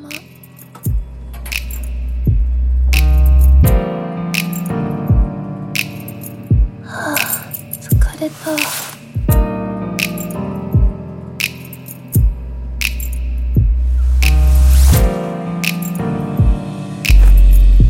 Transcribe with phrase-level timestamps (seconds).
[0.00, 0.08] ま
[6.82, 7.16] はあ
[7.80, 8.56] 疲れた。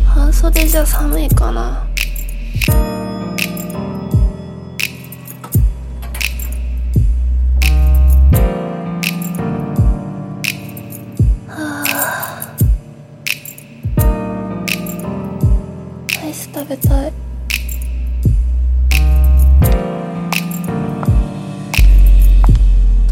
[0.06, 1.89] 半袖じゃ寒いかな。
[16.60, 17.12] 食べたい。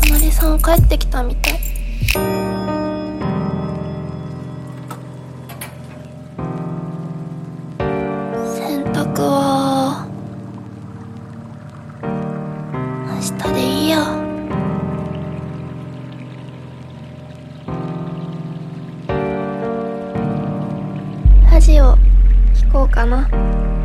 [0.02, 1.58] 隣さん帰ってきたみたい。
[8.54, 10.06] 洗濯は
[13.06, 14.04] 明日でいいや。
[21.50, 21.96] ラジオ。
[22.68, 23.77] こうかな。